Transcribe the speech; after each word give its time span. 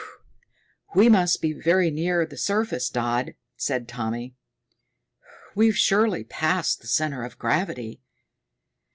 "We 0.95 1.09
must 1.09 1.43
be 1.43 1.53
very 1.53 1.91
near 1.91 2.25
the 2.25 2.35
surface, 2.35 2.89
Dodd," 2.89 3.35
said 3.55 3.87
Tommy. 3.87 4.33
"We've 5.53 5.77
surely 5.77 6.23
passed 6.23 6.81
the 6.81 6.87
center 6.87 7.23
of 7.23 7.37
gravity. 7.37 8.01